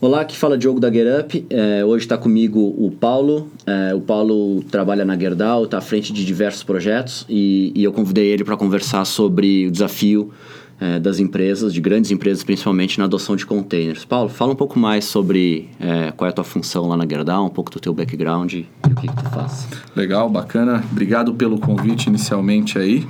[0.00, 1.44] Olá, aqui fala Diogo da GetUp.
[1.50, 3.50] É, hoje está comigo o Paulo.
[3.66, 7.92] É, o Paulo trabalha na Gerdau, está à frente de diversos projetos e, e eu
[7.92, 10.32] convidei ele para conversar sobre o desafio
[10.80, 14.04] é, das empresas, de grandes empresas, principalmente na adoção de containers.
[14.04, 17.46] Paulo, fala um pouco mais sobre é, qual é a tua função lá na Gerdau,
[17.46, 19.68] um pouco do teu background e o que, que tu faz.
[19.96, 20.84] Legal, bacana.
[20.90, 23.06] Obrigado pelo convite inicialmente aí.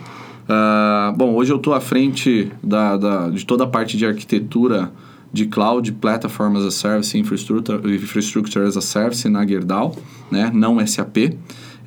[0.48, 4.90] Uh, bom, hoje eu estou à frente da, da, de toda a parte de arquitetura
[5.30, 9.94] de cloud, platform as a service, infrastructure, infrastructure as a service na Gerdau,
[10.30, 10.50] né?
[10.54, 11.36] não SAP.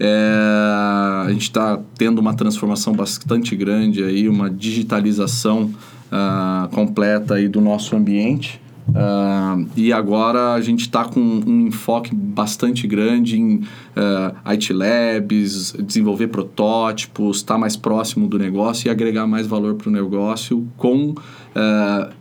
[0.04, 5.72] É, a gente está tendo uma transformação bastante grande aí, uma digitalização
[6.12, 8.60] uh, completa aí do nosso ambiente.
[8.90, 15.74] Uh, e agora a gente está com um enfoque bastante grande em uh, IT Labs,
[15.74, 20.68] desenvolver protótipos, estar tá mais próximo do negócio e agregar mais valor para o negócio
[20.78, 22.12] com uh,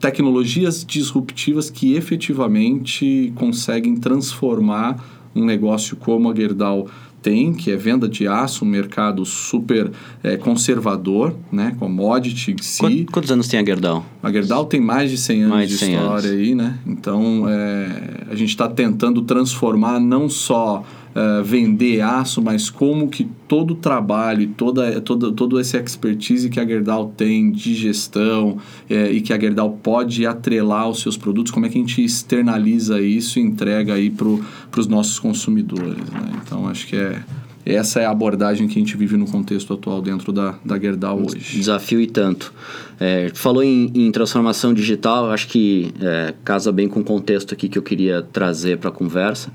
[0.00, 5.00] tecnologias disruptivas que efetivamente conseguem transformar
[5.34, 6.88] um negócio como a Gerdau
[7.22, 9.90] tem, que é venda de aço, um mercado super
[10.22, 11.76] é, conservador, né?
[11.78, 13.06] Commodity em si.
[13.10, 14.04] Quantos anos tem a Gerdau?
[14.22, 16.40] A Gerdau tem mais de 100 anos de, 100 de história anos.
[16.40, 16.78] aí, né?
[16.86, 23.28] Então, é, a gente está tentando transformar não só uh, vender aço, mas como que
[23.46, 29.10] todo o trabalho, toda, toda, todo esse expertise que a Gerdau tem de gestão é,
[29.10, 33.00] e que a Gerdau pode atrelar aos seus produtos, como é que a gente externaliza
[33.00, 36.32] isso e entrega aí para os nossos consumidores, né?
[36.44, 37.22] Então, acho que é
[37.64, 41.22] essa é a abordagem que a gente vive no contexto atual dentro da, da Gerdau
[41.22, 41.58] hoje.
[41.58, 42.52] Desafio e tanto.
[42.98, 47.68] É, falou em, em, transformação digital, acho que é, casa bem com o contexto aqui
[47.68, 49.52] que eu queria trazer para a conversa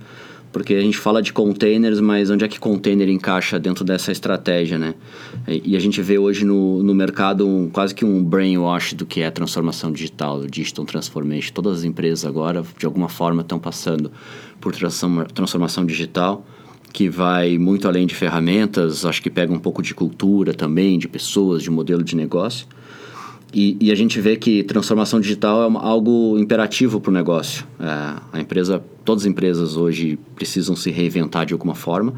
[0.52, 4.78] porque a gente fala de containers, mas onde é que container encaixa dentro dessa estratégia,
[4.78, 4.96] né?
[5.48, 9.22] E, a gente vê hoje no, no mercado um, quase que um brainwash do que
[9.22, 11.54] é transformação digital, digital transformation.
[11.54, 14.12] Todas as empresas agora, de alguma forma, estão passando
[14.60, 14.74] por
[15.34, 16.46] transformação digital,
[16.92, 21.08] que vai muito além de ferramentas, acho que pega um pouco de cultura também, de
[21.08, 22.66] pessoas, de modelo de negócio.
[23.60, 27.66] E, e, a gente vê que transformação digital é algo imperativo para o negócio.
[27.80, 32.14] É, a empresa, todas as empresas hoje precisam se reinventar de alguma forma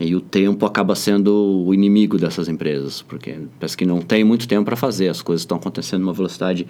[0.00, 4.48] e o tempo acaba sendo o inimigo dessas empresas, porque parece que não tem muito
[4.48, 6.66] tempo para fazer, as coisas estão acontecendo numa velocidade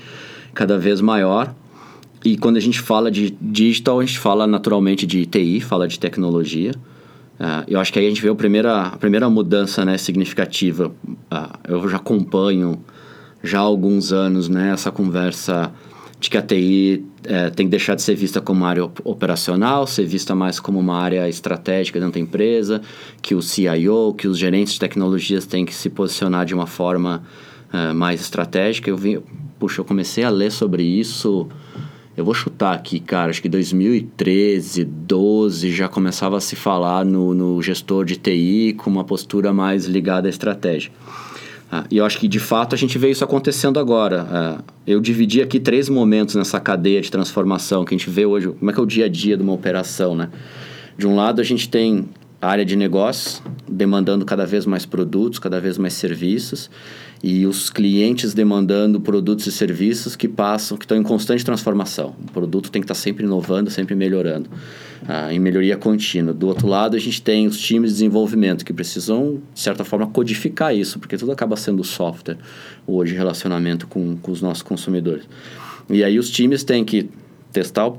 [0.52, 1.54] cada vez maior.
[2.22, 5.98] E quando a gente fala de digital, a gente fala naturalmente de TI, fala de
[5.98, 6.72] tecnologia.
[7.40, 10.88] Uh, eu acho que aí a gente vê a primeira, a primeira mudança né, significativa.
[11.08, 12.78] Uh, eu já acompanho
[13.42, 15.72] já há alguns anos né, essa conversa
[16.20, 19.86] de que a TI é, tem que deixar de ser vista como uma área operacional,
[19.88, 22.80] ser vista mais como uma área estratégica dentro da empresa,
[23.20, 27.24] que o CIO, que os gerentes de tecnologias têm que se posicionar de uma forma
[27.72, 28.88] é, mais estratégica.
[28.88, 29.20] Eu vi,
[29.58, 31.48] puxa, eu comecei a ler sobre isso,
[32.16, 37.34] eu vou chutar aqui, cara, acho que 2013, 12 já começava a se falar no,
[37.34, 40.92] no gestor de TI com uma postura mais ligada à estratégia.
[41.74, 44.26] Ah, e eu acho que de fato a gente vê isso acontecendo agora.
[44.30, 48.48] Ah, eu dividi aqui três momentos nessa cadeia de transformação que a gente vê hoje.
[48.48, 50.28] Como é que é o dia a dia de uma operação, né?
[50.98, 52.10] De um lado a gente tem
[52.42, 56.68] a área de negócios demandando cada vez mais produtos, cada vez mais serviços
[57.22, 62.16] e os clientes demandando produtos e serviços que passam, que estão em constante transformação.
[62.20, 64.50] O produto tem que estar sempre inovando, sempre melhorando,
[65.06, 66.34] ah, em melhoria contínua.
[66.34, 70.08] Do outro lado, a gente tem os times de desenvolvimento que precisam, de certa forma,
[70.08, 72.38] codificar isso, porque tudo acaba sendo software
[72.84, 75.24] hoje, relacionamento com, com os nossos consumidores.
[75.88, 77.08] E aí os times têm que
[77.52, 77.92] testar,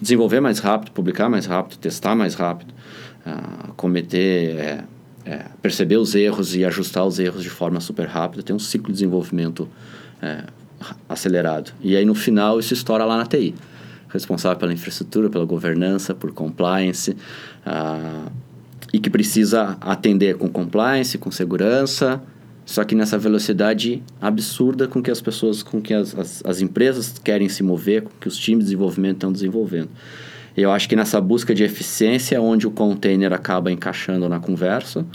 [0.00, 2.72] desenvolver mais rápido, publicar mais rápido, testar mais rápido,
[3.26, 4.56] ah, cometer...
[4.56, 4.84] É,
[5.24, 8.88] é, perceber os erros e ajustar os erros de forma super rápida, tem um ciclo
[8.88, 9.68] de desenvolvimento
[10.20, 10.44] é,
[11.08, 11.72] acelerado.
[11.80, 13.54] E aí no final isso estoura lá na TI.
[14.08, 17.16] Responsável pela infraestrutura, pela governança, por compliance,
[17.64, 18.26] ah,
[18.92, 22.22] e que precisa atender com compliance, com segurança,
[22.66, 27.18] só que nessa velocidade absurda com que as pessoas, com que as, as, as empresas
[27.22, 29.88] querem se mover, com que os times de desenvolvimento estão desenvolvendo.
[30.56, 35.06] Eu acho que nessa busca de eficiência é onde o container acaba encaixando na conversa,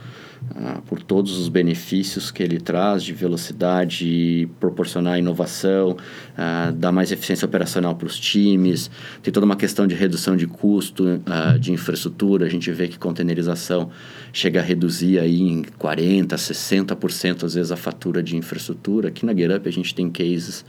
[0.56, 5.98] ah, por todos os benefícios que ele traz de velocidade, proporcionar inovação,
[6.38, 8.90] ah, dar mais eficiência operacional para os times,
[9.22, 12.46] tem toda uma questão de redução de custo ah, de infraestrutura.
[12.46, 13.90] A gente vê que containerização
[14.32, 19.10] chega a reduzir aí em 40%, 60% às vezes a fatura de infraestrutura.
[19.10, 20.66] Aqui na GetUp a gente tem cases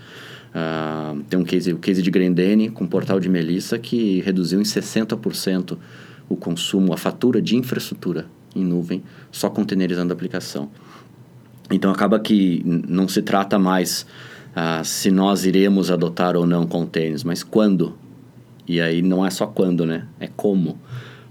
[0.49, 4.65] Uh, tem um case, o case de Grendene com portal de Melissa que reduziu em
[4.65, 5.77] 60%
[6.29, 10.71] o consumo, a fatura de infraestrutura em nuvem, só containerizando a aplicação.
[11.71, 14.07] Então acaba que não se trata mais
[14.57, 17.97] uh, se nós iremos adotar ou não containers, mas quando.
[18.67, 20.07] E aí não é só quando, né?
[20.19, 20.79] É como.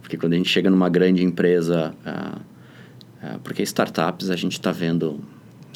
[0.02, 5.20] Porque quando a gente chega numa grande empresa, uh, porque startups a gente está vendo,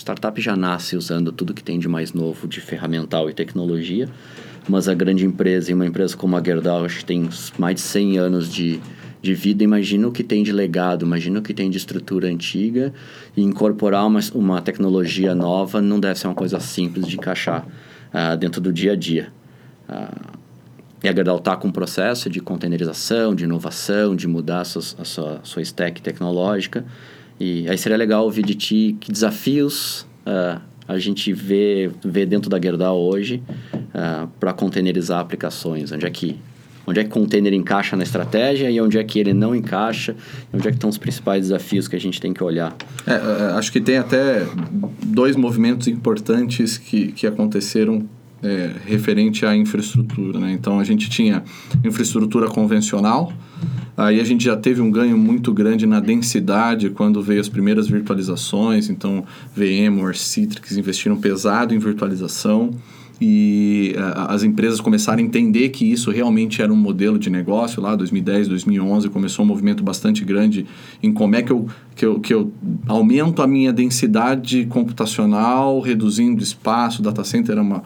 [0.01, 4.09] startup já nasce usando tudo que tem de mais novo de ferramental e tecnologia,
[4.68, 7.81] mas a grande empresa, e uma empresa como a Gerdau, acho que tem mais de
[7.81, 8.80] 100 anos de,
[9.21, 12.94] de vida, imagina o que tem de legado, imagina o que tem de estrutura antiga
[13.38, 18.36] e incorporar uma, uma tecnologia nova não deve ser uma coisa simples de encaixar uh,
[18.38, 19.31] dentro do dia a dia.
[19.88, 20.42] Uh,
[21.03, 24.81] e a Gerdau está com um processo de containerização, de inovação, de mudar a sua,
[25.00, 26.86] a sua, sua stack tecnológica.
[27.41, 32.51] E aí seria legal ouvir de ti que desafios uh, a gente vê, vê dentro
[32.51, 33.41] da Gerdau hoje
[33.73, 35.91] uh, para containerizar aplicações.
[35.91, 36.38] Onde é que
[36.85, 40.15] onde é que container encaixa na estratégia e onde é que ele não encaixa,
[40.53, 42.75] onde é que estão os principais desafios que a gente tem que olhar.
[43.07, 43.17] É, é,
[43.53, 44.45] acho que tem até
[45.03, 48.07] dois movimentos importantes que, que aconteceram
[48.43, 50.39] é, referente à infraestrutura.
[50.39, 50.51] Né?
[50.53, 51.43] Então, a gente tinha
[51.83, 53.31] infraestrutura convencional,
[53.95, 57.88] aí a gente já teve um ganho muito grande na densidade quando veio as primeiras
[57.88, 59.23] virtualizações, então
[59.55, 62.71] VMware, Citrix investiram pesado em virtualização,
[63.23, 63.93] e
[64.27, 68.47] as empresas começaram a entender que isso realmente era um modelo de negócio lá 2010,
[68.47, 70.65] 2011 começou um movimento bastante grande
[71.03, 72.51] em como é que eu, que eu, que eu
[72.88, 77.83] aumento a minha densidade computacional reduzindo espaço, data center é uma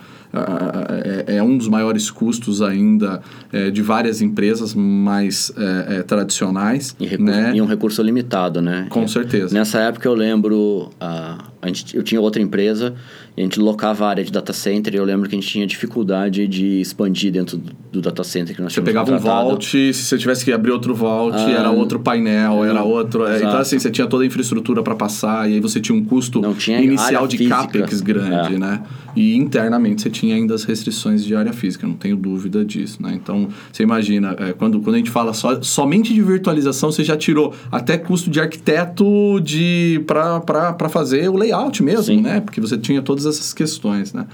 [1.28, 3.22] é, é, um dos maiores custos ainda
[3.52, 6.96] é, de várias empresas mais é, é tradicionais.
[7.00, 7.52] E, recurso, né?
[7.56, 8.88] e um recurso limitado, né?
[8.90, 9.54] Com certeza.
[9.54, 12.94] Nessa época eu lembro, uh, a gente, eu tinha outra empresa
[13.38, 15.68] a gente locava a área de data center e eu lembro que a gente tinha
[15.68, 19.94] dificuldade de expandir dentro do, do data center que nós Você pegava um vault, se
[19.94, 23.28] você tivesse que abrir outro vault, ah, era outro painel, era outro...
[23.28, 26.04] É, então assim, você tinha toda a infraestrutura para passar e aí você tinha um
[26.06, 27.58] custo inicial de física.
[27.58, 28.60] CAPEX grande, é.
[28.60, 28.84] né?
[29.18, 33.14] E internamente você tinha ainda as restrições de área física, não tenho dúvida disso, né?
[33.14, 37.18] Então, você imagina, é, quando, quando a gente fala só, somente de virtualização, você já
[37.18, 42.22] tirou até custo de arquiteto de para fazer o layout mesmo, Sim.
[42.22, 42.42] né?
[42.42, 44.26] Porque você tinha todas essas questões, né?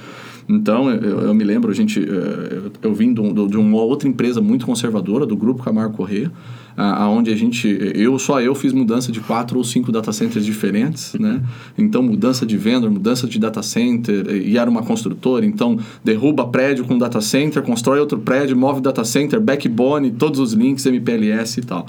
[0.48, 2.04] Então, eu, eu me lembro, a gente, eh,
[2.52, 6.32] eu, eu vim de, um, de, uma outra empresa muito conservadora, do Grupo Camargo Corrêa,
[6.76, 11.14] aonde a gente, eu só eu fiz mudança de quatro ou cinco data centers diferentes,
[11.20, 11.42] né?
[11.78, 16.86] Então, mudança de vendor, mudança de data center, e era uma construtora, então derruba prédio
[16.86, 21.64] com data center, constrói outro prédio, move data center, backbone, todos os links, MPLS e
[21.64, 21.86] tal.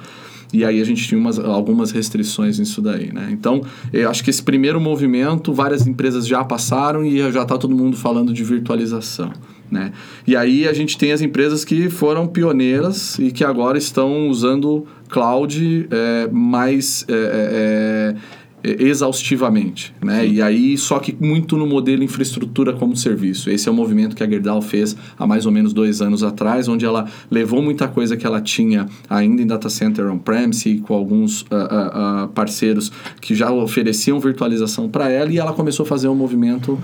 [0.53, 3.29] E aí a gente tinha umas, algumas restrições nisso daí, né?
[3.33, 7.75] Então, eu acho que esse primeiro movimento, várias empresas já passaram e já está todo
[7.75, 9.33] mundo falando de virtualização.
[9.73, 9.91] Né?
[10.27, 14.87] E aí a gente tem as empresas que foram pioneiras e que agora estão usando
[15.09, 18.15] cloud é, mais é, é,
[18.65, 20.27] exaustivamente, né?
[20.27, 23.51] E aí só que muito no modelo infraestrutura como serviço.
[23.51, 26.69] Esse é o movimento que a Gerdau fez há mais ou menos dois anos atrás,
[26.69, 31.43] onde ela levou muita coisa que ela tinha ainda em data center on-premise com alguns
[31.43, 36.09] uh, uh, uh, parceiros que já ofereciam virtualização para ela e ela começou a fazer
[36.09, 36.79] um movimento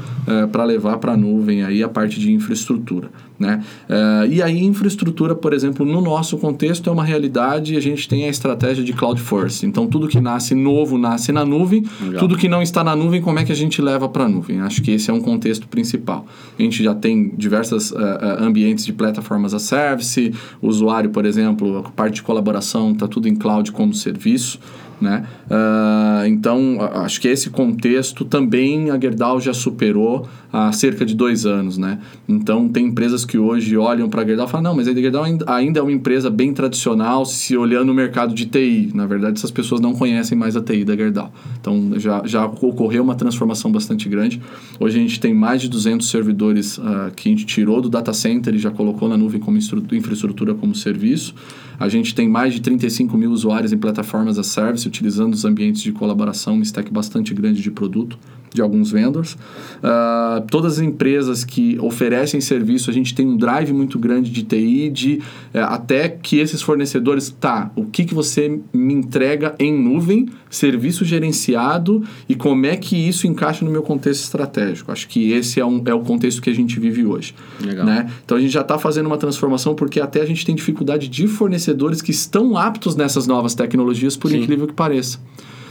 [0.52, 3.10] para levar para a nuvem aí a parte de infraestrutura.
[3.38, 3.62] Né?
[3.88, 8.08] Uh, e aí, infraestrutura, por exemplo, no nosso contexto é uma realidade e a gente
[8.08, 9.62] tem a estratégia de cloud first.
[9.62, 12.20] Então, tudo que nasce novo nasce na nuvem, Legal.
[12.20, 14.60] tudo que não está na nuvem, como é que a gente leva para a nuvem?
[14.60, 16.27] Acho que esse é um contexto principal.
[16.58, 21.25] A gente já tem diversos uh, uh, ambientes de plataformas a service, o usuário, por
[21.25, 24.58] exemplo, a parte de colaboração está tudo em cloud como serviço.
[25.01, 25.25] Né?
[25.46, 31.46] Uh, então, acho que esse contexto também a Gerdau já superou há cerca de dois
[31.46, 31.78] anos.
[31.78, 31.98] Né?
[32.28, 35.24] Então, tem empresas que hoje olham para a Gerdau e falam: não, mas a Gerdau
[35.46, 38.90] ainda é uma empresa bem tradicional se olhando o mercado de TI.
[38.94, 41.32] Na verdade, essas pessoas não conhecem mais a TI da Gerdau.
[41.60, 44.40] Então, já, já ocorreu uma transformação bastante grande.
[44.78, 48.12] Hoje, a gente tem mais de 200 servidores uh, que a gente tirou do data
[48.12, 51.34] center e já colocou na nuvem como infraestrutura como serviço.
[51.78, 55.81] A gente tem mais de 35 mil usuários em plataformas a service, utilizando os ambientes
[55.81, 58.19] de colaboração, um stack bastante grande de produto
[58.52, 59.34] de alguns vendors.
[59.34, 64.43] Uh, todas as empresas que oferecem serviço, a gente tem um drive muito grande de
[64.43, 65.22] TI, de
[65.55, 71.05] uh, até que esses fornecedores, tá, o que, que você me entrega em nuvem, serviço
[71.05, 74.90] gerenciado e como é que isso encaixa no meu contexto estratégico.
[74.90, 77.34] Acho que esse é, um, é o contexto que a gente vive hoje.
[77.60, 77.84] Legal.
[77.84, 78.10] Né?
[78.24, 81.26] Então a gente já está fazendo uma transformação porque até a gente tem dificuldade de
[81.26, 84.43] fornecedores que estão aptos nessas novas tecnologias, por Sim.
[84.43, 85.19] incrível que pareça.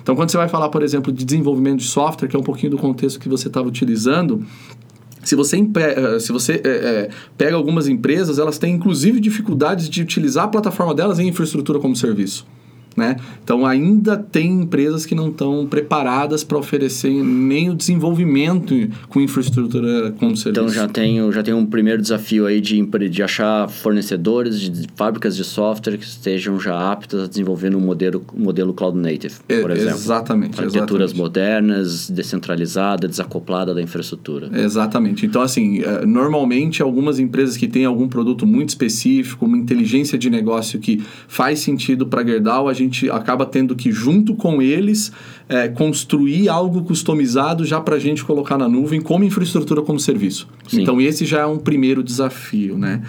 [0.07, 2.71] Então, quando você vai falar, por exemplo, de desenvolvimento de software, que é um pouquinho
[2.71, 4.41] do contexto que você estava utilizando,
[5.21, 10.01] se você, eh, se você é, é, pega algumas empresas, elas têm inclusive dificuldades de
[10.01, 12.47] utilizar a plataforma delas em infraestrutura como serviço.
[12.97, 13.15] Né?
[13.43, 18.73] Então ainda tem empresas que não estão preparadas para oferecer nem o desenvolvimento
[19.07, 20.49] com infraestrutura como serviço.
[20.49, 25.35] Então já tenho, já tenho um primeiro desafio aí de, de achar fornecedores de fábricas
[25.35, 29.75] de software que estejam já aptas a desenvolver um modelo, modelo cloud native, por é,
[29.75, 29.97] exemplo.
[29.97, 30.59] Exatamente.
[30.59, 31.17] Arquiteturas exatamente.
[31.17, 34.49] modernas, descentralizada, desacoplada da infraestrutura.
[34.59, 35.25] Exatamente.
[35.25, 40.29] Então, assim, é, normalmente algumas empresas que têm algum produto muito específico, uma inteligência de
[40.29, 44.61] negócio que faz sentido para a Gerdau, a gente gente acaba tendo que, junto com
[44.61, 45.11] eles,
[45.47, 50.47] é, construir algo customizado já para a gente colocar na nuvem como infraestrutura como serviço.
[50.67, 50.81] Sim.
[50.81, 53.01] Então, esse já é um primeiro desafio, né?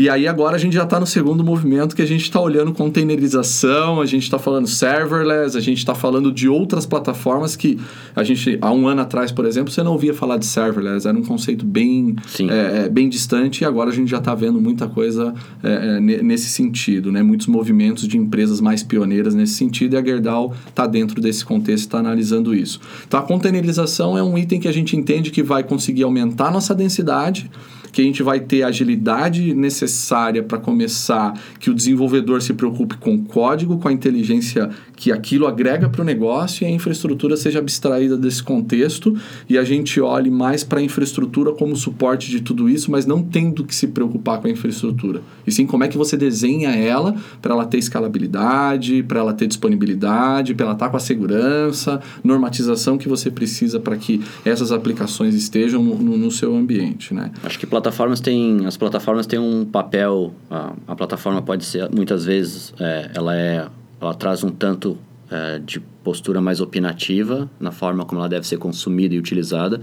[0.00, 2.72] E aí agora a gente já está no segundo movimento que a gente está olhando
[2.72, 7.78] containerização, a gente está falando serverless, a gente está falando de outras plataformas que
[8.16, 11.14] a gente, há um ano atrás, por exemplo, você não ouvia falar de serverless, era
[11.14, 12.16] um conceito bem,
[12.48, 16.00] é, é, bem distante e agora a gente já está vendo muita coisa é, é
[16.00, 17.22] nesse sentido, né?
[17.22, 21.84] muitos movimentos de empresas mais pioneiras nesse sentido e a Gerdau está dentro desse contexto,
[21.84, 22.80] está analisando isso.
[23.06, 26.74] Então a containerização é um item que a gente entende que vai conseguir aumentar nossa
[26.74, 27.50] densidade,
[27.92, 32.96] que a gente vai ter a agilidade necessária para começar, que o desenvolvedor se preocupe
[32.96, 37.34] com o código, com a inteligência que aquilo agrega para o negócio e a infraestrutura
[37.34, 39.16] seja abstraída desse contexto
[39.48, 43.22] e a gente olhe mais para a infraestrutura como suporte de tudo isso, mas não
[43.22, 45.22] tendo que se preocupar com a infraestrutura.
[45.46, 49.46] E sim como é que você desenha ela para ela ter escalabilidade, para ela ter
[49.46, 54.70] disponibilidade, para ela estar tá com a segurança, normatização que você precisa para que essas
[54.70, 57.30] aplicações estejam no, no, no seu ambiente, né?
[57.42, 62.26] Acho que plataformas têm as plataformas têm um papel a, a plataforma pode ser muitas
[62.26, 63.66] vezes é, ela é
[64.00, 64.98] ela traz um tanto
[65.30, 69.80] é, de postura mais opinativa na forma como ela deve ser consumida e utilizada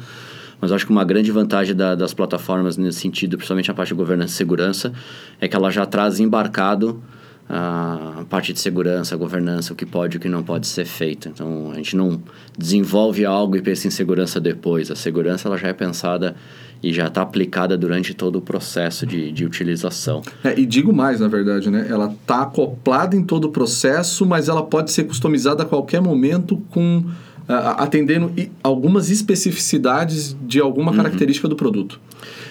[0.61, 3.95] mas acho que uma grande vantagem da, das plataformas nesse sentido principalmente a parte de
[3.95, 4.93] governança e segurança
[5.41, 7.01] é que ela já traz embarcado
[7.49, 10.85] a parte de segurança, a governança, o que pode e o que não pode ser
[10.85, 11.29] feito.
[11.29, 12.21] Então, a gente não
[12.57, 14.91] desenvolve algo e pensa em segurança depois.
[14.91, 16.35] A segurança ela já é pensada
[16.81, 20.21] e já está aplicada durante todo o processo de, de utilização.
[20.43, 21.87] É, e digo mais, na verdade, né?
[21.89, 26.57] Ela está acoplada em todo o processo, mas ela pode ser customizada a qualquer momento
[26.69, 27.03] com
[27.47, 28.31] atendendo
[28.61, 30.97] algumas especificidades de alguma uhum.
[30.97, 31.99] característica do produto.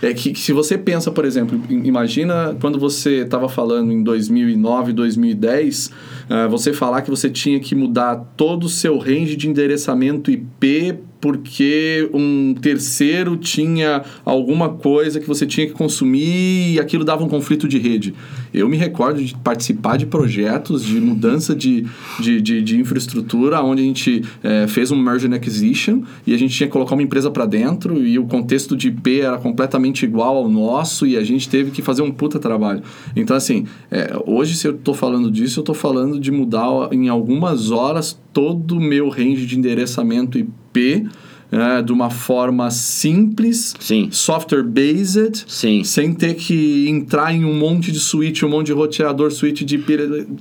[0.01, 4.93] É que, que, se você pensa, por exemplo, imagina quando você estava falando em 2009,
[4.93, 10.31] 2010, uh, você falar que você tinha que mudar todo o seu range de endereçamento
[10.31, 17.25] IP porque um terceiro tinha alguma coisa que você tinha que consumir e aquilo dava
[17.25, 18.15] um conflito de rede.
[18.57, 21.85] Eu me recordo de participar de projetos de mudança de,
[22.19, 26.39] de, de, de infraestrutura, onde a gente é, fez um merge and acquisition e a
[26.39, 30.07] gente tinha que colocar uma empresa para dentro e o contexto de IP era completamente
[30.07, 32.83] igual ao nosso e a gente teve que fazer um puta trabalho.
[33.15, 37.11] Então, assim, é, hoje se eu estou falando disso, eu estou falando de mudar em
[37.11, 41.07] algumas horas todo o meu range de endereçamento IP
[41.51, 44.09] é, de uma forma simples, Sim.
[44.11, 45.45] software-based,
[45.85, 49.83] sem ter que entrar em um monte de switch, um monte de roteador, switch de...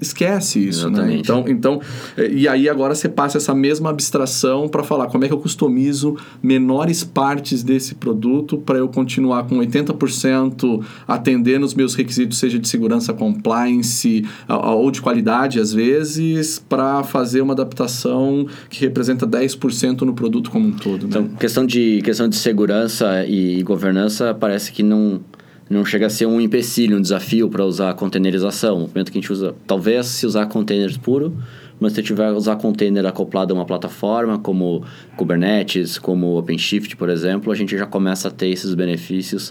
[0.01, 0.97] Esquece isso, né?
[0.97, 1.15] Exatamente.
[1.15, 1.19] né?
[1.19, 1.81] Então, então,
[2.17, 5.39] é, e aí agora você passa essa mesma abstração para falar como é que eu
[5.39, 12.57] customizo menores partes desse produto para eu continuar com 80% atendendo os meus requisitos, seja
[12.57, 20.01] de segurança, compliance ou de qualidade, às vezes, para fazer uma adaptação que representa 10%
[20.01, 21.09] no produto como um todo Né?
[21.09, 25.21] Então, questão de, questão de segurança e, governança parece que não,
[25.69, 28.79] não chega a ser um empecilho, um desafio para usar a containerização.
[28.79, 31.35] No momento que a gente usa, talvez se usar containers puro,
[31.79, 34.83] mas se tiver usar container acoplado a uma plataforma como
[35.17, 39.49] Kubernetes, como OpenShift, por exemplo, a gente já começa a ter esses benefícios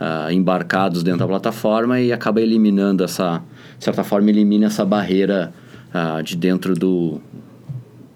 [0.00, 3.42] uh, embarcados dentro da plataforma e acaba eliminando essa,
[3.78, 5.52] de certa forma, elimina essa barreira
[5.92, 7.20] uh, de dentro do,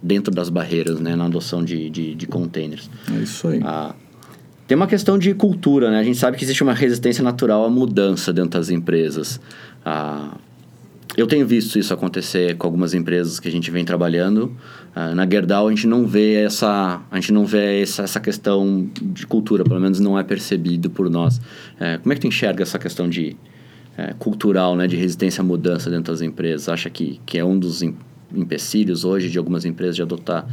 [0.02, 2.90] dentro das barreiras, né, na adoção de, de, de containers.
[3.12, 3.60] É isso aí.
[3.64, 3.94] Ah,
[4.66, 5.98] tem uma questão de cultura, né?
[5.98, 9.40] A gente sabe que existe uma resistência natural à mudança dentro das empresas.
[9.84, 10.36] Ah,
[11.16, 14.54] eu tenho visto isso acontecer com algumas empresas que a gente vem trabalhando.
[14.94, 18.88] Ah, na Gerdau a gente não vê essa, a gente não vê essa, essa questão
[19.00, 21.40] de cultura, pelo menos não é percebido por nós.
[21.80, 23.36] É, como é que tu enxerga essa questão de
[23.96, 26.68] é, cultural, né, de resistência à mudança dentro das empresas?
[26.68, 27.82] Acha que, que é um dos
[28.34, 30.46] empecilhos hoje de algumas empresas de adotar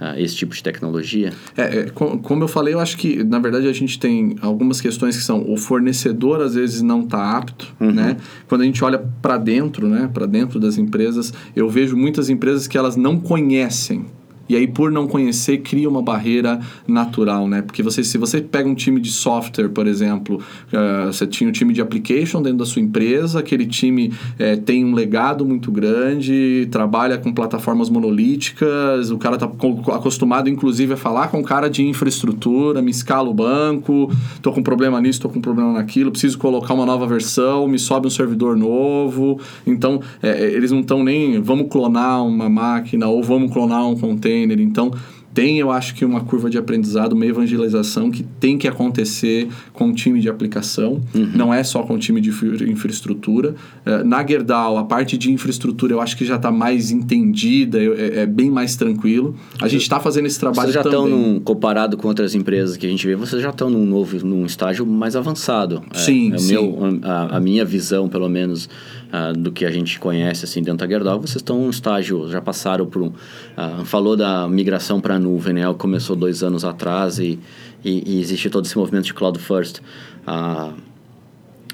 [0.00, 1.32] uh, esse tipo de tecnologia?
[1.56, 5.16] É, é, como eu falei, eu acho que, na verdade, a gente tem algumas questões
[5.16, 7.92] que são o fornecedor, às vezes, não está apto, uhum.
[7.92, 8.16] né?
[8.46, 10.10] Quando a gente olha para dentro, né?
[10.12, 14.06] Para dentro das empresas, eu vejo muitas empresas que elas não conhecem
[14.48, 17.62] E aí, por não conhecer, cria uma barreira natural, né?
[17.62, 20.40] Porque você, se você pega um time de software, por exemplo,
[20.72, 24.84] uh, você tinha um time de application dentro da sua empresa, aquele time é, tem
[24.84, 29.46] um legado muito grande, trabalha com plataformas monolíticas, o cara está
[29.94, 34.62] acostumado, inclusive, a falar com o cara de infraestrutura, me escala o banco, tô com
[34.62, 38.56] problema nisso, tô com problema naquilo, preciso colocar uma nova versão, me sobe um servidor
[38.56, 39.40] novo.
[39.66, 44.37] Então, é, eles não estão nem, vamos clonar uma máquina ou vamos clonar um container.
[44.44, 44.92] Então,
[45.38, 49.90] tem, eu acho que uma curva de aprendizado, uma evangelização que tem que acontecer com
[49.90, 51.30] o time de aplicação, uhum.
[51.34, 52.30] não é só com o time de
[52.68, 53.54] infraestrutura.
[53.86, 58.22] Uh, na Gerdau, a parte de infraestrutura eu acho que já está mais entendida, é,
[58.22, 59.36] é, bem mais tranquilo.
[59.60, 61.04] A gente está fazendo esse trabalho vocês já também.
[61.04, 64.44] estão, comparado com outras empresas que a gente vê, vocês já estão num novo, num
[64.44, 65.82] estágio mais avançado.
[65.92, 66.54] Sim, é, é sim.
[66.54, 68.68] Meu, a, a minha visão, pelo menos,
[69.12, 72.40] uh, do que a gente conhece assim dentro da Gerdau, vocês estão um estágio, já
[72.40, 73.08] passaram por um...
[73.08, 75.62] Uh, falou da migração para a nuvem, né?
[75.74, 77.38] Começou dois anos atrás e,
[77.84, 79.80] e, e existe todo esse movimento de Cloud First.
[80.26, 80.74] Uh,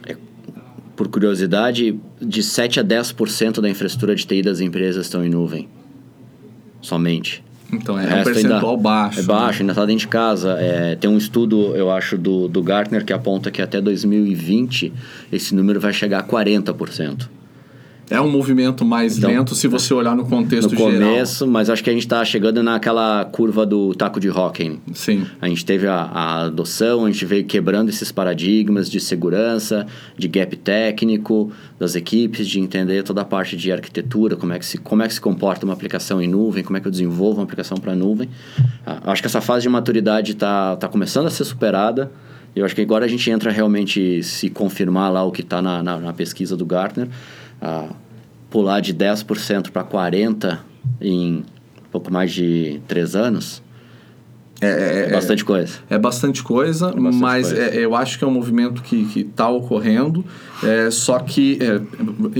[0.06, 0.16] é,
[0.96, 5.68] por curiosidade, de 7 a 10% da infraestrutura de TI das empresas estão em nuvem.
[6.80, 7.43] Somente.
[7.76, 9.20] Então é um percentual ainda, baixo.
[9.20, 9.62] É baixo, né?
[9.62, 10.56] ainda está dentro de casa.
[10.58, 14.92] É, tem um estudo, eu acho, do, do Gartner que aponta que até 2020
[15.32, 17.28] esse número vai chegar a 40%.
[18.10, 20.92] É um movimento mais então, lento se você olhar no contexto no geral.
[20.92, 24.80] No começo, mas acho que a gente está chegando naquela curva do taco de Hawking.
[24.92, 25.26] Sim.
[25.40, 29.86] A gente teve a, a, adoção, a gente veio quebrando esses paradigmas de segurança,
[30.18, 34.66] de gap técnico das equipes, de entender toda a parte de arquitetura, como é que
[34.66, 37.38] se, como é que se comporta uma aplicação em nuvem, como é que eu desenvolvo
[37.38, 38.28] uma aplicação para nuvem.
[38.84, 42.12] Ah, acho que essa fase de maturidade está tá começando a ser superada.
[42.54, 45.82] Eu acho que agora a gente entra realmente se confirmar lá o que está na,
[45.82, 47.08] na, na pesquisa do Gartner
[48.50, 50.58] pular de 10% para 40%
[51.00, 51.44] em
[51.90, 53.62] pouco mais de 3 anos,
[54.60, 55.78] é, é, é, bastante coisa.
[55.90, 57.62] É bastante coisa, é bastante mas coisa.
[57.62, 60.24] É, eu acho que é um movimento que está ocorrendo.
[60.62, 61.80] É, só que, é,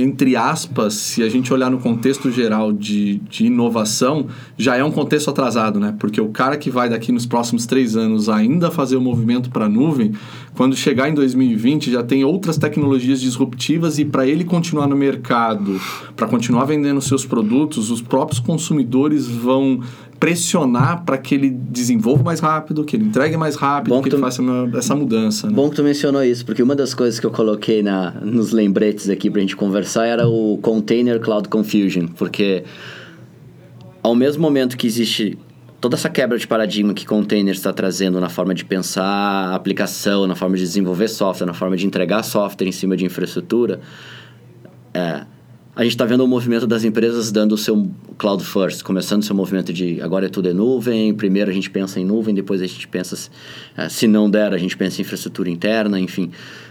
[0.00, 4.90] entre aspas, se a gente olhar no contexto geral de, de inovação, já é um
[4.90, 5.94] contexto atrasado, né?
[5.98, 9.66] Porque o cara que vai daqui nos próximos três anos ainda fazer o movimento para
[9.66, 10.12] a nuvem,
[10.54, 15.80] quando chegar em 2020 já tem outras tecnologias disruptivas e para ele continuar no mercado,
[16.16, 19.80] para continuar vendendo seus produtos, os próprios consumidores vão
[20.18, 24.16] pressionar para que ele desenvolva mais rápido, que ele entregue mais rápido, Bom que, que
[24.16, 24.42] ele faça
[24.76, 25.46] essa mudança.
[25.46, 25.52] Né?
[25.52, 29.08] Bom que tu mencionou isso, porque uma das coisas que eu coloquei na, nos lembretes
[29.08, 32.64] aqui para a gente conversar era o Container Cloud Confusion, porque
[34.02, 35.38] ao mesmo momento que existe
[35.80, 40.26] toda essa quebra de paradigma que container está trazendo na forma de pensar a aplicação,
[40.26, 43.80] na forma de desenvolver software, na forma de entregar software em cima de infraestrutura,
[44.94, 45.26] é,
[45.76, 49.24] a gente está vendo o movimento das empresas dando o seu cloud first, começando o
[49.24, 52.62] seu movimento de agora é tudo é nuvem, primeiro a gente pensa em nuvem, depois
[52.62, 53.30] a gente pensa,
[53.76, 56.30] eh, se não der, a gente pensa em infraestrutura interna, enfim.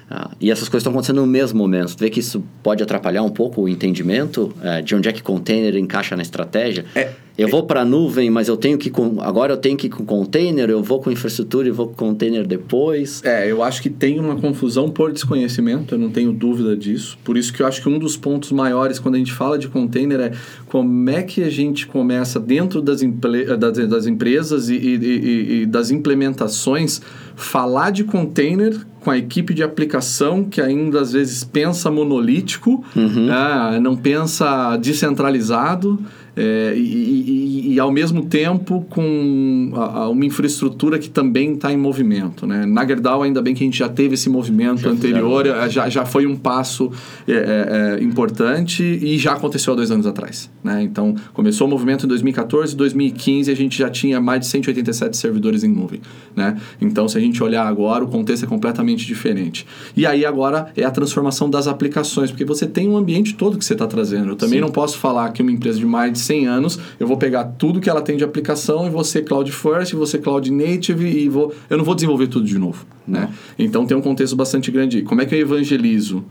[0.10, 1.96] Uh, e essas coisas estão acontecendo no mesmo momento.
[1.96, 5.24] Tu vê que isso pode atrapalhar um pouco o entendimento uh, de onde é que
[5.24, 6.86] container encaixa na estratégia?
[6.94, 9.88] É, eu vou para a nuvem, mas eu tenho que com, agora eu tenho que
[9.88, 13.24] ir com container, eu vou com infraestrutura e vou com container depois.
[13.24, 17.18] É, eu acho que tem uma confusão por desconhecimento, eu não tenho dúvida disso.
[17.24, 19.68] Por isso que eu acho que um dos pontos maiores quando a gente fala de
[19.68, 20.32] container é
[20.68, 25.66] como é que a gente começa dentro das, das, das empresas e, e, e, e
[25.66, 27.02] das implementações
[27.36, 33.30] falar de container com a equipe de aplicação que ainda às vezes pensa monolítico, uhum.
[33.32, 36.00] é, não pensa descentralizado.
[36.36, 41.72] É, e, e, e, ao mesmo tempo com a, a uma infraestrutura que também está
[41.72, 42.48] em movimento.
[42.48, 42.66] Né?
[42.66, 45.88] Na Gerdau, ainda bem que a gente já teve esse movimento já anterior, é, já,
[45.90, 46.92] já foi um passo
[47.28, 50.50] é, é, é, importante e já aconteceu há dois anos atrás.
[50.64, 50.82] Né?
[50.82, 55.64] Então, começou o movimento em 2014, 2015 a gente já tinha mais de 187 servidores
[55.64, 56.02] em nuvem.
[56.36, 56.58] Né?
[56.82, 59.68] Então, se a gente olhar agora, o contexto é completamente diferente.
[59.96, 63.64] E aí agora é a transformação das aplicações, porque você tem um ambiente todo que
[63.64, 64.30] você está trazendo.
[64.30, 64.62] Eu também Sim.
[64.62, 67.80] não posso falar que uma empresa de mais de 100 anos, eu vou pegar tudo
[67.80, 71.30] que ela tem de aplicação e vou ser cloud first, vou ser cloud native e
[71.30, 73.30] vou, eu não vou desenvolver tudo de novo, né?
[73.58, 75.02] Então tem um contexto bastante grande.
[75.02, 76.24] Como é que eu evangelizo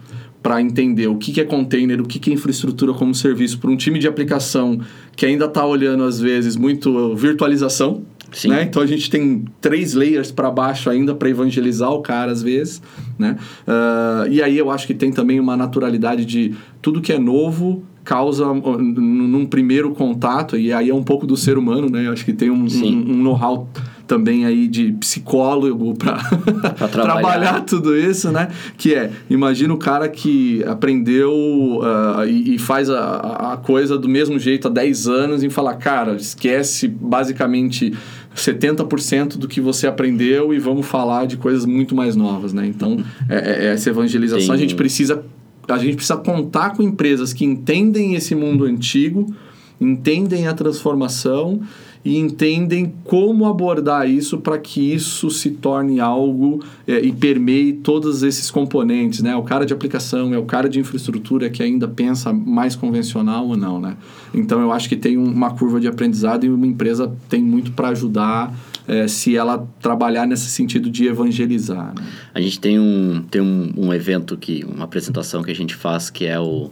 [0.42, 3.70] para entender o que, que é container, o que, que é infraestrutura como serviço para
[3.70, 4.80] um time de aplicação
[5.14, 8.02] que ainda está olhando às vezes muito virtualização,
[8.46, 8.62] né?
[8.62, 12.82] Então a gente tem três layers para baixo ainda para evangelizar o cara às vezes.
[13.18, 13.36] Né?
[13.66, 17.84] Uh, e aí eu acho que tem também uma naturalidade de tudo que é novo
[18.04, 22.06] causa num primeiro contato, e aí é um pouco do ser humano, né?
[22.06, 23.68] Eu acho que tem um, um, um know-how
[24.06, 26.18] também aí de psicólogo para
[26.88, 27.02] trabalhar.
[27.02, 27.60] trabalhar.
[27.62, 28.48] tudo isso, né?
[28.76, 34.08] Que é, imagina o cara que aprendeu uh, e, e, faz a, a coisa do
[34.08, 37.94] mesmo jeito há 10 anos e fala, cara, esquece basicamente
[38.36, 42.66] 70% do que você aprendeu e vamos falar de coisas muito mais novas, né?
[42.66, 44.52] Então, é, é, é essa evangelização Sim.
[44.52, 45.24] a gente precisa
[45.68, 49.32] a gente precisa contar com empresas que entendem esse mundo antigo,
[49.80, 51.60] entendem a transformação
[52.04, 58.22] e entendem como abordar isso para que isso se torne algo é, e permeie todos
[58.22, 59.36] esses componentes, né?
[59.36, 63.56] O cara de aplicação, é o cara de infraestrutura que ainda pensa mais convencional ou
[63.56, 63.96] não, né?
[64.34, 67.88] Então eu acho que tem uma curva de aprendizado e uma empresa tem muito para
[67.88, 68.52] ajudar
[68.88, 71.94] é, se ela trabalhar nesse sentido de evangelizar.
[71.94, 72.04] Né?
[72.34, 76.10] A gente tem um tem um, um evento que uma apresentação que a gente faz
[76.10, 76.70] que é o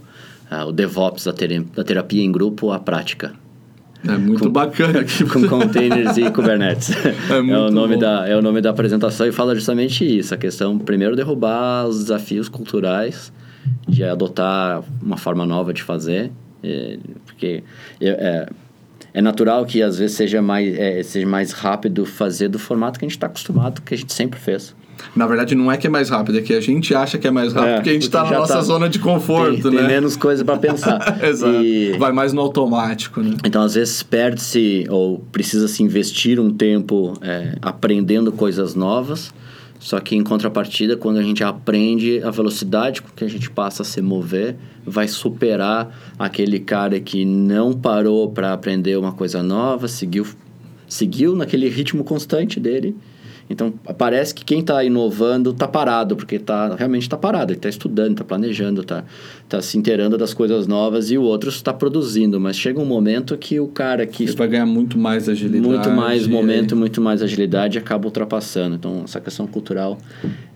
[0.50, 1.32] uh, o DevOps da,
[1.84, 3.32] terapia em grupo à prática.
[4.06, 5.00] É muito com, bacana.
[5.00, 5.24] Aqui.
[5.24, 6.90] Com containers e Kubernetes.
[7.30, 10.34] É, é, o nome da, é o nome da apresentação e fala justamente isso.
[10.34, 13.32] A questão, primeiro, derrubar os desafios culturais
[13.86, 16.30] de adotar uma forma nova de fazer.
[16.62, 17.62] É, porque
[18.00, 18.48] é,
[19.12, 23.04] é natural que, às vezes, seja mais, é, seja mais rápido fazer do formato que
[23.04, 24.74] a gente está acostumado, que a gente sempre fez.
[25.14, 27.30] Na verdade, não é que é mais rápido, é que a gente acha que é
[27.30, 29.78] mais rápido, é, porque a gente está na nossa tá, zona de conforto, tem, né?
[29.78, 31.18] Tem menos coisa para pensar.
[31.24, 31.62] Exato.
[31.62, 31.96] E...
[31.98, 33.36] Vai mais no automático, né?
[33.44, 39.32] Então, às vezes, perde-se ou precisa-se investir um tempo é, aprendendo coisas novas,
[39.80, 43.80] só que em contrapartida, quando a gente aprende, a velocidade com que a gente passa
[43.80, 49.88] a se mover vai superar aquele cara que não parou para aprender uma coisa nova,
[49.88, 50.26] seguiu,
[50.86, 52.94] seguiu naquele ritmo constante dele
[53.50, 57.50] então, parece que quem está inovando está parado, porque tá, realmente está parado.
[57.50, 59.02] Ele está estudando, está planejando, está
[59.48, 62.38] tá se inteirando das coisas novas e o outro está produzindo.
[62.38, 64.22] Mas chega um momento que o cara que...
[64.22, 65.66] Ele vai ganhar muito mais agilidade.
[65.66, 68.76] Muito mais momento, muito mais agilidade e acaba ultrapassando.
[68.76, 69.98] Então, essa questão cultural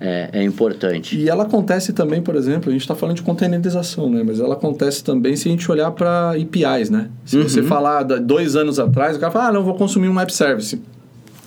[0.01, 1.19] é, é importante.
[1.19, 4.23] E ela acontece também, por exemplo, a gente está falando de containerização, né?
[4.25, 7.11] Mas ela acontece também se a gente olhar para APIs, né?
[7.25, 7.43] Se uhum.
[7.43, 10.81] você falar dois anos atrás, o cara fala, ah, não, vou consumir um web service.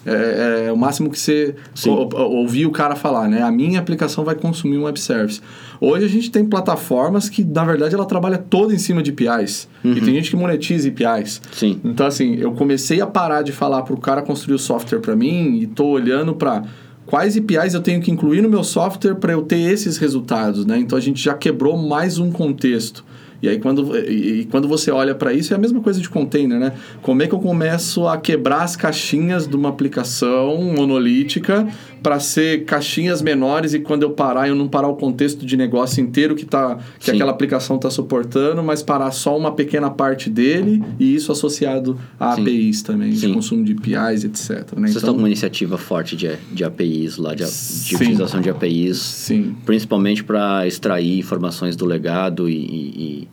[0.08, 1.54] É, é, o máximo que você
[1.86, 3.42] ou, ouvir o cara falar, né?
[3.42, 5.42] A minha aplicação vai consumir um web service.
[5.82, 9.68] Hoje a gente tem plataformas que, na verdade, ela trabalha toda em cima de APIs.
[9.84, 9.92] Uhum.
[9.92, 11.42] E tem gente que monetiza APIs.
[11.52, 11.82] Sim.
[11.84, 15.16] Então, assim, eu comecei a parar de falar para o cara construir o software para
[15.16, 16.64] mim e estou olhando para
[17.06, 20.80] quais APIs eu tenho que incluir no meu software para eu ter esses resultados, né?
[20.80, 23.04] Então, a gente já quebrou mais um contexto.
[23.42, 26.10] E aí, quando, e, e quando você olha para isso, é a mesma coisa de
[26.10, 26.74] container, né?
[27.02, 31.68] Como é que eu começo a quebrar as caixinhas de uma aplicação monolítica
[32.02, 36.02] para ser caixinhas menores e quando eu parar, eu não parar o contexto de negócio
[36.02, 40.84] inteiro que, tá, que aquela aplicação está suportando, mas parar só uma pequena parte dele
[41.00, 42.42] e isso associado a Sim.
[42.42, 43.28] APIs também, Sim.
[43.28, 44.50] de consumo de APIs, etc.
[44.50, 44.56] Né?
[44.56, 48.50] Vocês então, estão com uma iniciativa forte de, de APIs lá, de, de utilização de
[48.50, 49.56] APIs, Sim.
[49.66, 53.27] principalmente para extrair informações do legado e, e,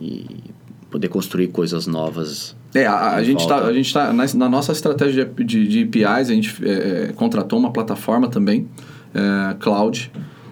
[0.00, 0.26] e
[0.90, 4.72] poder construir coisas novas é, a, a gente está a gente tá na, na, nossa
[4.72, 8.68] estratégia de, de APIs, a gente é, é, contratou uma plataforma também,
[9.12, 10.10] é, cloud,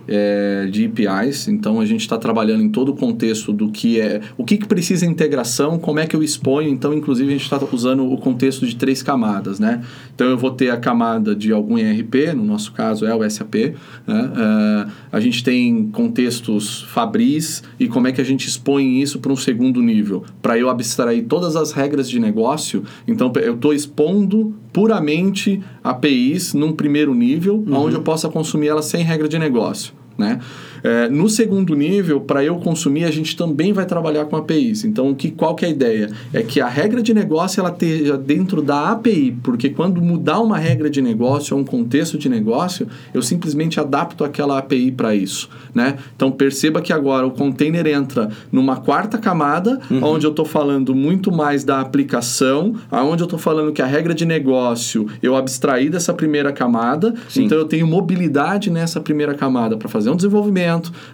[0.09, 1.47] é, de APIs.
[1.49, 4.67] Então a gente está trabalhando em todo o contexto do que é o que, que
[4.67, 6.69] precisa integração, como é que eu exponho.
[6.69, 9.83] Então, inclusive, a gente está usando o contexto de três camadas, né?
[10.15, 13.55] Então eu vou ter a camada de algum ERP, no nosso caso é o SAP.
[13.55, 13.75] Né?
[14.07, 19.33] Uh, a gente tem contextos Fabris e como é que a gente expõe isso para
[19.33, 22.83] um segundo nível, para eu abstrair todas as regras de negócio.
[23.07, 27.75] Então eu estou expondo puramente APIs num primeiro nível, uhum.
[27.75, 29.98] onde eu possa consumir ela sem regra de negócio.
[30.19, 30.41] Né?
[30.83, 34.85] É, no segundo nível, para eu consumir, a gente também vai trabalhar com APIs.
[34.85, 36.11] Então, que, qual que é a ideia?
[36.33, 40.59] É que a regra de negócio ela esteja dentro da API, porque quando mudar uma
[40.59, 45.49] regra de negócio ou um contexto de negócio, eu simplesmente adapto aquela API para isso.
[45.75, 45.97] Né?
[46.15, 50.01] Então, perceba que agora o container entra numa quarta camada, uhum.
[50.03, 54.15] onde eu estou falando muito mais da aplicação, aonde eu estou falando que a regra
[54.15, 57.45] de negócio eu abstraí dessa primeira camada, Sim.
[57.45, 60.68] então eu tenho mobilidade nessa primeira camada para fazer um desenvolvimento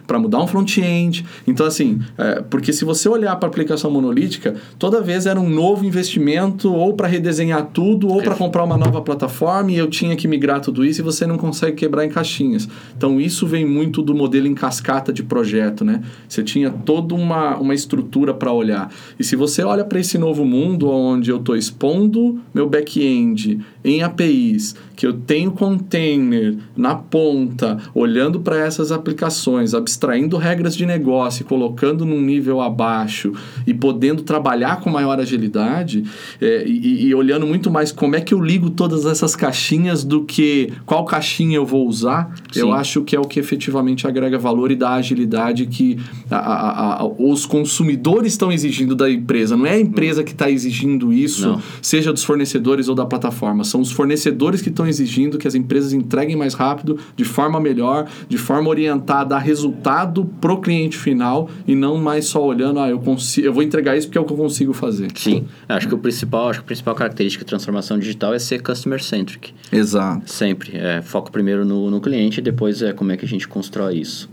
[0.05, 1.25] para mudar um front-end.
[1.47, 5.49] Então, assim, é, porque se você olhar para a aplicação monolítica, toda vez era um
[5.49, 10.15] novo investimento ou para redesenhar tudo ou para comprar uma nova plataforma e eu tinha
[10.15, 12.67] que migrar tudo isso e você não consegue quebrar em caixinhas.
[12.95, 16.01] Então, isso vem muito do modelo em cascata de projeto, né?
[16.27, 18.91] Você tinha toda uma, uma estrutura para olhar.
[19.19, 24.01] E se você olha para esse novo mundo onde eu estou expondo meu back-end em
[24.01, 30.85] APIs, que eu tenho container na ponta, olhando para essas aplicações informações, abstraindo regras de
[30.85, 33.33] negócio e colocando num nível abaixo
[33.65, 36.03] e podendo trabalhar com maior agilidade
[36.41, 40.23] é, e, e, olhando muito mais como é que eu ligo todas essas caixinhas do
[40.23, 42.61] que qual caixinha eu vou usar, Sim.
[42.61, 45.97] eu acho que é o que efetivamente agrega valor e dá agilidade que
[46.29, 49.55] a, a, a, os consumidores estão exigindo da empresa.
[49.55, 51.61] Não é a empresa que está exigindo isso, Não.
[51.81, 53.63] seja dos fornecedores ou da plataforma.
[53.63, 58.07] São os fornecedores que estão exigindo que as empresas entreguem mais rápido, de forma melhor,
[58.27, 62.99] de forma orientada a resultado pro cliente final e não mais só olhando, ah, eu
[62.99, 65.09] consigo, eu vou entregar isso porque é o que eu consigo fazer.
[65.15, 68.61] Sim, acho que o principal, acho que a principal característica de transformação digital é ser
[68.61, 69.53] customer centric.
[69.71, 70.31] Exato.
[70.31, 73.47] Sempre, é, foco primeiro no, no cliente e depois é como é que a gente
[73.47, 74.29] constrói isso.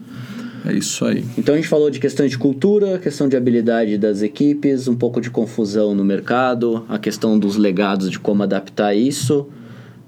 [0.64, 1.24] É isso aí.
[1.36, 5.20] Então a gente falou de questões de cultura, questão de habilidade das equipes, um pouco
[5.20, 9.48] de confusão no mercado, a questão dos legados de como adaptar isso.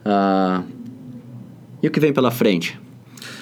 [0.06, 0.62] Uh,
[1.82, 2.78] e o que vem pela frente?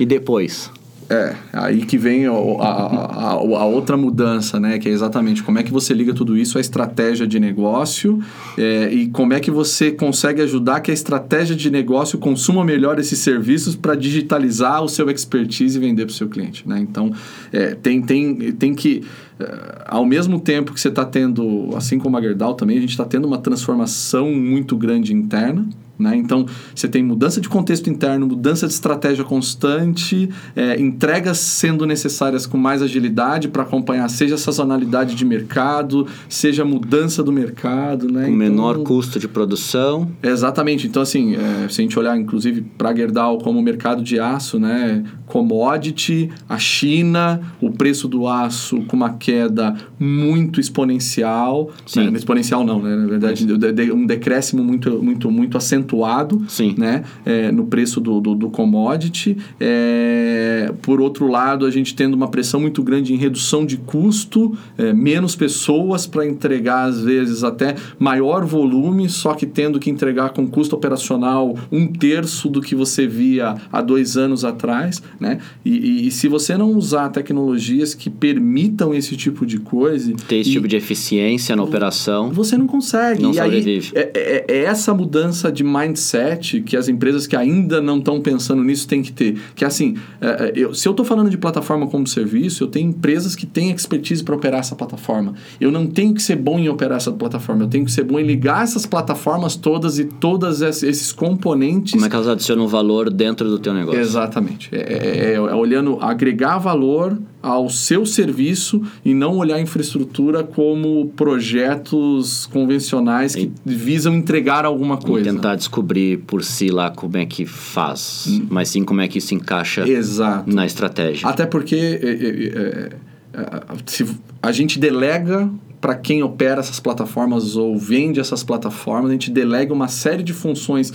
[0.00, 0.70] E depois?
[1.12, 4.78] É, aí que vem a, a, a, a, outra mudança, né?
[4.78, 8.18] Que é exatamente como é que você liga tudo isso à estratégia de negócio
[8.56, 12.98] é, e como é que você consegue ajudar que a estratégia de negócio consuma melhor
[12.98, 16.78] esses serviços para digitalizar o seu expertise e vender para o seu cliente, né?
[16.80, 17.12] Então,
[17.52, 19.02] é, tem, tem, tem que...
[19.38, 22.90] É, ao mesmo tempo que você está tendo, assim como a Gerdau também, a gente
[22.90, 25.68] está tendo uma transformação muito grande interna,
[26.02, 26.16] né?
[26.16, 32.44] Então, você tem mudança de contexto interno, mudança de estratégia constante, é, entregas sendo necessárias
[32.44, 38.10] com mais agilidade para acompanhar, seja a sazonalidade de mercado, seja a mudança do mercado.
[38.10, 38.24] Né?
[38.24, 40.10] Com então, menor custo de produção.
[40.22, 40.86] Exatamente.
[40.86, 44.58] Então, assim, é, se a gente olhar, inclusive, para a Gerdau como mercado de aço,
[44.58, 45.04] né?
[45.26, 51.70] commodity, a China, o preço do aço com uma queda muito exponencial.
[51.86, 52.10] Sim.
[52.10, 52.18] Né?
[52.18, 52.94] Exponencial não, né?
[52.96, 53.46] Na verdade,
[53.92, 56.74] um decréscimo muito, muito, muito acentuado acentuado Sim.
[56.76, 59.36] Né, é, no preço do, do, do commodity.
[59.60, 64.56] É, por outro lado, a gente tendo uma pressão muito grande em redução de custo,
[64.78, 70.30] é, menos pessoas para entregar, às vezes, até maior volume, só que tendo que entregar
[70.30, 75.02] com custo operacional um terço do que você via há dois anos atrás.
[75.20, 75.38] Né?
[75.64, 80.12] E, e, e se você não usar tecnologias que permitam esse tipo de coisa.
[80.28, 82.30] Ter esse e, tipo de eficiência na operação.
[82.30, 83.22] Você não consegue.
[83.22, 83.92] Não e sobrevive.
[83.94, 88.20] Aí, é, é, é essa mudança de mindset que as empresas que ainda não estão
[88.20, 89.40] pensando nisso têm que ter.
[89.54, 92.68] Que é assim, é, é, eu, se eu estou falando de plataforma como serviço, eu
[92.68, 95.34] tenho empresas que têm expertise para operar essa plataforma.
[95.60, 98.18] Eu não tenho que ser bom em operar essa plataforma, eu tenho que ser bom
[98.18, 101.92] em ligar essas plataformas todas e todos esses componentes.
[101.92, 104.00] Como é que elas adicionam valor dentro do teu negócio?
[104.00, 104.68] Exatamente.
[104.72, 110.44] É, é, é, é olhando, agregar valor ao seu serviço e não olhar a infraestrutura
[110.44, 115.28] como projetos convencionais que e, visam entregar alguma coisa.
[115.28, 118.46] E tentar descobrir por si lá como é que faz, hum.
[118.48, 120.54] mas sim como é que isso encaixa Exato.
[120.54, 121.28] na estratégia.
[121.28, 122.90] Até porque é, é,
[123.34, 124.06] é, se
[124.40, 125.50] a gente delega
[125.80, 130.32] para quem opera essas plataformas ou vende essas plataformas, a gente delega uma série de
[130.32, 130.92] funções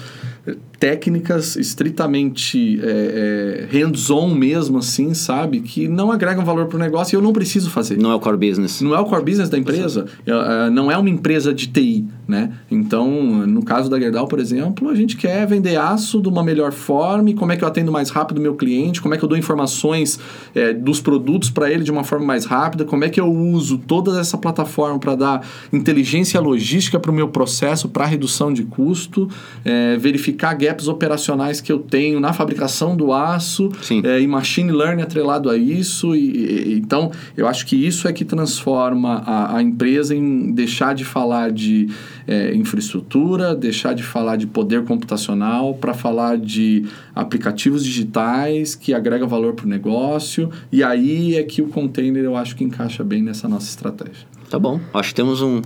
[0.80, 5.62] técnicas estritamente é, é, hands-on mesmo, assim, sabe?
[5.62, 7.98] Que não agregam valor para o negócio e eu não preciso fazer.
[7.98, 8.82] Não é o core business.
[8.82, 10.06] Não é o core business da empresa.
[10.26, 12.52] É, é, não é uma empresa de TI, né?
[12.70, 13.10] Então,
[13.48, 17.34] no caso da Gerdau, por exemplo, a gente quer vender aço de uma melhor forma,
[17.34, 19.38] como é que eu atendo mais rápido o meu cliente, como é que eu dou
[19.38, 20.20] informações
[20.54, 23.78] é, dos produtos para ele de uma forma mais rápida, como é que eu uso
[23.78, 29.30] toda essa plataforma para dar inteligência logística para o meu processo, para redução de custo,
[29.66, 33.72] é, verificar gaps operacionais que eu tenho na fabricação do aço
[34.04, 36.16] é, e machine learning atrelado a isso.
[36.16, 40.94] E, e, então, eu acho que isso é que transforma a, a empresa em deixar
[40.94, 41.90] de falar de
[42.28, 49.28] é, infraestrutura, deixar de falar de poder computacional para falar de aplicativos digitais que agregam
[49.28, 50.50] valor para o negócio.
[50.72, 54.28] E aí é que o container eu acho que encaixa bem nessa nossa estratégia.
[54.50, 54.80] Tá bom.
[54.94, 55.62] Acho que temos um,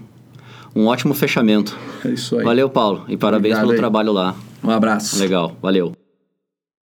[0.76, 1.78] um ótimo fechamento.
[2.06, 2.44] É isso aí.
[2.44, 3.04] Valeu, Paulo.
[3.08, 3.78] E parabéns Obrigado pelo aí.
[3.78, 4.36] trabalho lá.
[4.64, 5.20] Um abraço.
[5.20, 6.01] Legal, valeu.